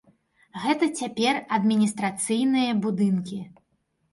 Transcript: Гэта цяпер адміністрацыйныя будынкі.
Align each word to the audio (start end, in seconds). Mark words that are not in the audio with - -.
Гэта 0.63 0.85
цяпер 0.99 1.33
адміністрацыйныя 1.57 2.71
будынкі. 2.87 3.39